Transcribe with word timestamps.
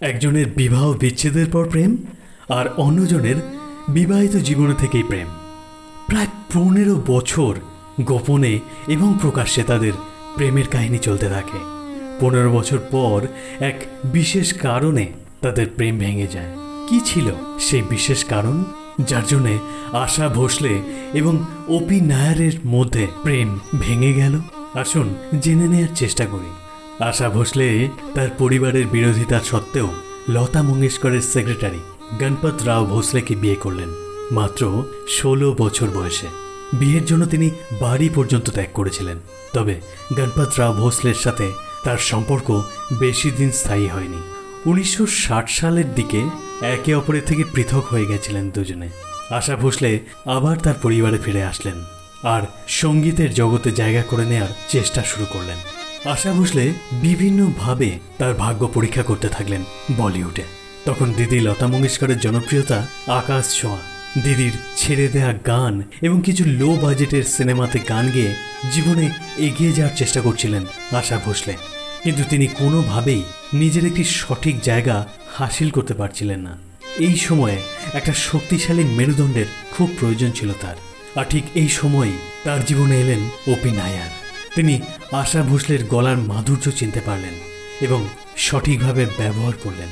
একজনের 0.00 0.46
বিবাহ 0.56 0.92
বিচ্ছেদের 0.92 1.46
পর 1.52 1.68
প্রেম, 1.68 1.96
আর 2.48 2.68
অন্যজনের 2.76 3.36
বিবাহিত 3.88 4.36
জীবনে 4.36 4.74
থেকেই 4.74 5.02
প্রেম। 5.02 5.26
প্রায় 6.06 6.26
পনেরো 6.54 7.02
বছর 7.06 7.54
গোপনে 8.00 8.58
এবং 8.88 9.18
প্রকাশ্যে 9.20 9.62
তাদের 9.62 9.92
প্রেমের 10.36 10.68
কাহিনী 10.68 10.98
চলতে 10.98 11.28
থাকে। 11.28 11.58
পনেরো 12.20 12.52
বছর 12.52 12.78
পর 12.90 13.26
এক 13.60 13.84
বিশেষ 14.04 14.54
কারণে 14.54 15.12
তাদের 15.40 15.66
প্রেম 15.76 15.98
ভেঙে 15.98 16.26
যায়। 16.26 16.56
কি 16.88 17.00
ছিল 17.00 17.32
সেই 17.58 17.82
বিশেষ 17.90 18.24
কারণ? 18.24 18.64
যার 19.06 19.22
জন্যে 19.28 19.58
আশা 19.92 20.28
ভোসলে 20.28 20.82
এবং 21.14 21.44
ওপি 21.68 22.00
নায়ারের 22.00 22.52
মধ্যে 22.66 23.06
প্রেম 23.22 23.58
ভেঙে 23.80 24.12
গেল? 24.12 24.40
আসুন 24.74 25.14
জেনে 25.40 25.68
নেওয়ার 25.68 25.96
চেষ্টা 25.96 26.26
করি। 26.26 26.59
আশা 27.08 27.28
ভোসলে 27.28 27.88
তার 28.14 28.28
পরিবারের 28.38 28.86
বিরোধিতা 28.86 29.38
সত্ত্বেও 29.40 29.88
লতা 30.28 30.60
মঙ্গেশকরের 30.62 31.24
সেক্রেটারি 31.32 31.80
গণপত 32.20 32.56
রাও 32.62 32.82
ভোসলেকে 32.86 33.34
বিয়ে 33.34 33.54
করলেন, 33.54 33.90
মাত্র 34.32 34.62
ষোলো 35.08 35.48
বছর 35.58 35.88
বয়সে। 35.94 36.28
বিয়ের 36.72 37.04
জন্য 37.04 37.26
তিনি 37.26 37.50
বাড়ি 37.80 38.08
পর্যন্ত 38.14 38.50
ত্যাগ 38.50 38.70
করেছিলেন, 38.74 39.18
তবে 39.52 39.74
গণপত 40.16 40.50
রাও 40.58 40.72
ভোসলের 40.72 41.14
সাথে 41.14 41.46
তার 41.84 41.98
সম্পর্ক 42.10 42.48
বেশি 42.98 43.30
দিন 43.30 43.50
স্থায়ী 43.50 43.86
হয়নি। 43.86 44.20
উনিশশো 44.66 45.04
ষাট 45.06 45.46
সালের 45.50 45.88
দিকে 45.94 46.20
একে 46.74 46.92
অপরের 46.94 47.24
থেকে 47.26 47.44
পৃথক 47.54 47.84
হয়ে 47.90 48.06
গেছিলেন 48.06 48.50
দুজনে। 48.50 48.88
আশা 49.30 49.54
ভোসলে 49.56 49.90
আবার 50.26 50.56
তার 50.56 50.76
পরিবারে 50.82 51.18
ফিরে 51.18 51.42
আসলেন 51.44 51.78
আর 52.22 52.42
সঙ্গীতের 52.68 53.30
জগতে 53.34 53.70
জায়গা 53.70 54.02
করে 54.02 54.24
নেয়ার 54.26 54.52
চেষ্টা 54.68 55.00
শুরু 55.02 55.26
করলেন। 55.32 55.60
আশা 56.04 56.32
ভোসলে 56.32 56.72
বিভিন্নভাবে 56.92 57.98
তার 58.18 58.34
ভাগ্য 58.34 58.70
পরীক্ষা 58.74 59.02
করতে 59.02 59.28
থাকলেন 59.28 59.64
বলিউডে। 59.96 60.42
তখন 60.84 61.12
দিদি 61.12 61.40
লতা 61.40 61.66
মঙ্গেশকরের 61.66 62.20
জনপ্রিয়তা 62.20 62.86
আকাশ 63.06 63.60
ছোঁয়া। 63.60 63.78
দিদির 64.22 64.52
ছেড়ে 64.76 65.08
দেয়া 65.08 65.32
গান 65.32 65.82
এবং 66.02 66.22
কিছু 66.24 66.44
লো 66.46 66.68
বাজেটের 66.68 67.22
সিনেমাতে 67.22 67.78
গান 67.88 68.10
গেয়ে 68.10 68.34
জীবনে 68.72 69.10
এগিয়ে 69.38 69.72
যাওয়ার 69.72 69.96
চেষ্টা 69.96 70.20
করছিলেন 70.20 70.66
আশা 70.90 71.20
ভোসলে। 71.24 71.56
কিন্তু 72.04 72.22
তিনি 72.28 72.46
কোনোভাবেই 72.46 73.22
নিজের 73.54 73.86
একটি 73.86 74.04
সঠিক 74.04 74.60
জায়গা 74.60 75.06
হাসিল 75.34 75.70
করতে 75.70 75.94
পারছিলেন 75.94 76.40
না। 76.40 76.58
এই 76.98 77.16
সময়ে 77.16 77.62
একটা 77.92 78.12
শক্তিশালী 78.12 78.84
মেরুদণ্ডের 78.84 79.46
খুব 79.70 79.96
প্রয়োজন 80.00 80.30
ছিল 80.30 80.52
তার। 80.60 80.76
আর 81.18 81.24
ঠিক 81.30 81.44
এই 81.54 81.68
সময়ই 81.68 82.18
তার 82.44 82.64
জীবনে 82.64 83.00
এলেন 83.00 83.52
ওপি 83.52 83.70
নায়ার। 83.70 84.19
তিনি 84.54 84.80
আশা 85.12 85.42
ভোসলের 85.42 85.84
গলার 85.84 86.16
মাধুর্য 86.16 86.70
চিনতে 86.70 87.00
পারলেন 87.00 87.34
এবং 87.80 88.08
সঠিকভাবে 88.36 89.06
ব্যবহার 89.18 89.54
করলেন। 89.62 89.88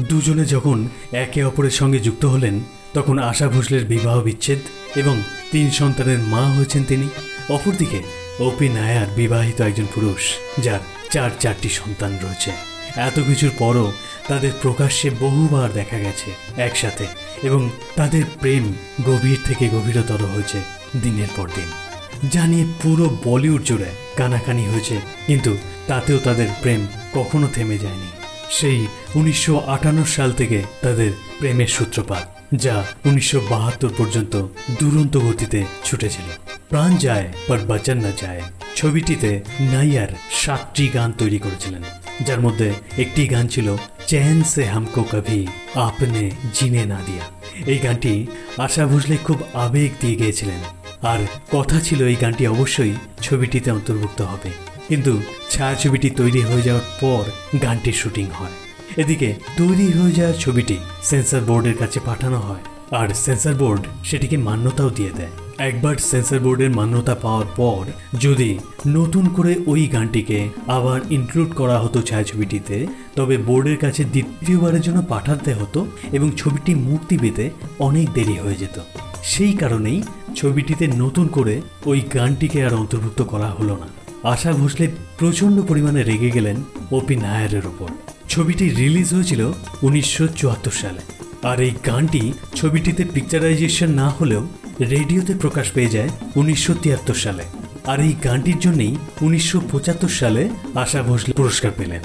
দুজনে 0.00 0.44
যখন 0.44 0.88
একে 1.12 1.44
অপরের 1.44 1.70
সঙ্গে 1.70 1.98
যুক্ত 1.98 2.24
হলেন, 2.24 2.60
তখন 2.94 3.18
আশা 3.18 3.48
ভোসলের 3.48 3.84
বিবাহ 3.84 4.20
বিচ্ছেদ 4.20 4.58
এবং 4.96 5.22
তিন 5.50 5.70
সন্তানের 5.70 6.18
মা 6.18 6.40
হয়েছেন 6.40 6.84
তিনি। 6.84 7.08
অপরদিকে 7.48 8.02
ওপি 8.38 8.68
নায়ার 8.68 9.06
বিবাহিত 9.16 9.60
একজন 9.60 9.86
পুরুষ, 9.94 10.22
যার 10.58 10.80
চার 11.10 11.30
চারটি 11.40 11.68
সন্তান 11.68 12.18
রয়েছে। 12.22 12.50
এত 12.96 13.20
কিছুর 13.20 13.50
পরও 13.58 13.92
তাদের 14.28 14.52
প্রকাশ্যে 14.62 15.10
বহুবার 15.10 15.72
দেখা 15.72 15.98
গেছে 15.98 16.28
একসাথে 16.56 17.06
এবং 17.42 17.70
তাদের 17.96 18.24
প্রেম 18.40 18.72
গভীর 19.06 19.38
থেকে 19.44 19.68
গভীরতর 19.68 20.20
হয়েছে 20.24 20.58
দিনের 21.02 21.28
পর 21.36 21.48
দিন। 21.54 21.91
যা 22.30 22.46
নিয়ে 22.46 22.66
পুরো 22.82 23.06
বলিউড 23.24 23.62
জুড়ে 23.64 23.90
কানাকানি 24.16 24.64
হয়েছে, 24.66 24.96
কিন্তু 25.26 25.52
তাতেও 25.86 26.18
তাদের 26.18 26.48
প্রেম 26.62 26.80
কখনো 27.14 27.46
থেমে 27.48 27.78
যায়নি। 27.78 28.10
সেই 28.50 28.86
উনিশশো 29.14 29.54
আটান্ন 29.74 30.04
সাল 30.04 30.32
থেকে 30.32 30.58
তাদের 30.82 31.10
প্রেমের 31.38 31.70
সূত্রপাত, 31.76 32.24
যা 32.64 32.84
উনিশশো 33.04 33.38
বাহাত্তর 33.50 33.92
পর্যন্ত 33.98 34.34
দুরন্ত 34.80 35.16
গতিতে 35.16 35.60
ছুটেছিল। 35.84 36.28
প্রাণ 36.70 36.96
যায় 36.96 37.26
পর 37.46 37.58
বচন 37.68 37.96
না 37.96 38.12
যায়, 38.22 38.42
ছবিটিতে 38.76 39.40
নাইয়ার 39.60 40.10
সাতটি 40.30 40.88
গান 40.88 41.12
তৈরি 41.12 41.38
করেছিলেন, 41.38 41.82
যার 42.26 42.40
মধ্যে 42.40 42.68
একটি 42.98 43.22
গান 43.26 43.46
ছিল 43.48 43.76
চ্যান 44.06 44.42
সে 44.42 44.64
হামকো 44.66 45.02
কভি 45.12 45.46
আপনে 45.74 46.30
জিনে 46.54 46.84
না 46.92 46.98
দিয়া। 47.06 47.24
এই 47.66 47.78
গানটি 47.78 48.26
আশা 48.58 48.86
ভোসলে 48.86 49.16
খুব 49.16 49.38
আবেগ 49.54 49.90
দিয়ে 50.00 50.16
গিয়েছিলেন। 50.16 50.60
আর 51.02 51.18
কথা 51.50 51.80
ছিল 51.80 52.06
এই 52.06 52.16
গানটি 52.22 52.46
অবশ্যই 52.46 52.92
ছবিটিতে 53.22 53.70
অন্তর্ভুক্ত 53.70 54.22
হবে। 54.22 54.50
কিন্তু 54.88 55.22
ছায়াছবিটি 55.50 56.10
তৈরি 56.10 56.40
হয়ে 56.40 56.62
যাওয়ার 56.62 56.86
পর 57.00 57.22
গানটির 57.62 57.92
শুটিং 57.92 58.26
হয়। 58.34 58.50
এদিকে 58.96 59.34
তৈরি 59.58 59.92
হয়ে 59.92 60.12
যাওয়া 60.12 60.32
ছবিটি 60.32 60.76
সেন্সর 61.02 61.40
বোর্ডের 61.40 61.74
কাছে 61.74 62.00
পাঠানো 62.04 62.38
হয় 62.38 62.60
আর 62.90 63.08
সেন্সর 63.08 63.54
বোর্ড 63.54 63.82
সেটিকে 64.04 64.36
মান্যতাও 64.36 64.90
দিয়ে 64.90 65.10
দেয়। 65.10 65.30
একবার 65.58 65.96
সেন্সর 65.96 66.38
বোর্ডের 66.38 66.70
মান্যতা 66.70 67.14
পাওয়ার 67.14 67.46
পর 67.56 67.86
যদি 68.20 68.58
নতুন 68.86 69.28
করে 69.28 69.54
ওই 69.66 69.86
গানটিকে 69.86 70.48
আবার 70.66 71.00
ইনক্লুড 71.10 71.50
করা 71.54 71.78
হতো 71.78 72.02
ছায়াছবিটিতে 72.02 72.86
তবে 73.16 73.36
বোর্ডের 73.36 73.76
কাছে 73.76 74.04
দ্বিতীয়বারের 74.04 74.80
জন্য 74.80 75.02
পাঠাতে 75.08 75.54
হতো 75.54 75.86
এবং 76.12 76.30
ছবিটি 76.36 76.74
মুক্তি 76.74 77.18
পেতে 77.18 77.50
অনেক 77.78 78.12
দেরি 78.12 78.34
হয়ে 78.34 78.54
যেত। 78.54 78.80
সেই 79.22 79.52
কারণেই 79.52 80.02
ছবিটিতে 80.36 80.86
নতুন 80.86 81.26
করে 81.26 81.60
ওই 81.86 82.00
গানটিকে 82.00 82.64
আর 82.64 82.74
অন্তর্ভুক্ত 82.74 83.22
করা 83.22 83.50
হলো 83.50 83.76
না। 83.76 83.88
আশা 84.28 84.52
ভোসলে 84.52 84.88
প্রচণ্ড 85.18 85.62
পরিমাণে 85.62 86.02
রেগে 86.02 86.30
গেলেন 86.30 86.56
ওপি 86.92 87.16
নায়ারের 87.16 87.66
ওপর। 87.66 87.88
ছবিটি 88.28 88.68
রিলিজ 88.68 89.14
হয়েছিল 89.14 89.52
উনিশশো 89.82 90.28
চুয়াত্তর 90.28 90.70
সালে। 90.70 91.00
আর 91.42 91.60
এই 91.60 91.70
গানটি 91.86 92.32
ছবিটিতে 92.54 93.04
পিকচারাইজেশন 93.04 93.90
না 93.90 94.08
হলেও 94.08 94.46
রেডিওতে 94.80 95.34
প্রকাশ 95.34 95.72
পেয়ে 95.72 95.88
যায় 95.88 96.08
উনিশশো 96.36 96.74
তিয়াত্তর 96.74 97.14
সালে। 97.14 97.44
আর 97.86 98.00
এই 98.00 98.12
গানটির 98.24 98.58
জন্যই 98.58 98.96
উনিশশো 99.22 99.62
সালে 100.08 100.50
আশা 100.74 101.02
ভোসলে 101.02 101.34
পুরস্কার 101.34 101.70
পেলেন। 101.76 102.02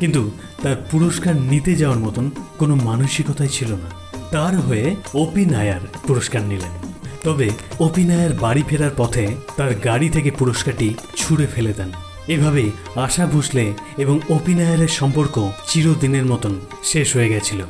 কিন্তু 0.00 0.30
তার 0.62 0.76
পুরস্কার 0.90 1.36
নিতে 1.36 1.74
যাওয়ার 1.74 2.00
মতন 2.00 2.30
কোনো 2.58 2.74
মানসিকতাই 2.74 3.48
ছিল 3.48 3.72
না। 3.72 3.99
তার 4.30 4.56
হয়ে 4.56 4.96
ওপি 5.14 5.44
নায়ার 5.44 5.80
পুরস্কার 6.06 6.42
নিলেন। 6.42 6.74
তবে 7.24 7.50
ওপি 7.80 8.04
নায়ার 8.04 8.32
বাড়ি 8.32 8.62
ফেরার 8.68 8.90
পথে 8.96 9.26
তার 9.56 9.74
গাড়ি 9.74 10.08
থেকে 10.08 10.30
পুরস্কারটি 10.30 10.94
ছুঁড়ে 11.16 11.46
ফেলে 11.46 11.72
দেন। 11.72 11.90
এভাবে 12.28 12.70
আশা 12.96 13.26
ভোসলে 13.26 13.72
এবং 13.98 14.20
ওপি 14.28 14.54
নায়ারের 14.54 14.88
সম্পর্ক 14.88 15.50
চিরদিনের 15.66 16.26
মতন 16.26 16.60
শেষ 16.84 17.16
হয়ে 17.16 17.28
গেছিল। 17.28 17.60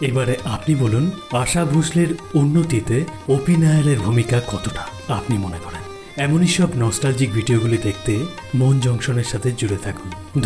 এবারে 0.00 0.36
আপনি 0.44 0.74
বলুন, 0.74 1.10
আশা 1.32 1.64
ভোসলের 1.64 2.14
উন্নতিতে 2.34 3.04
ওপি 3.28 3.56
নায়ারের 3.56 3.98
ভূমিকা 3.98 4.40
কতটা, 4.46 5.14
আপনি 5.14 5.38
মনে 5.38 5.58
করেন? 5.64 5.82
এমনই 6.16 6.46
সব 6.46 6.68
নস্টালজিক 6.76 7.32
ভিডিওগুলি 7.32 7.78
দেখতে 7.78 8.24
মন 8.54 8.80
জংশনের 8.80 9.24
সাথে 9.24 9.52
জুড়ে 9.58 9.76
থাকুন। 9.76 10.40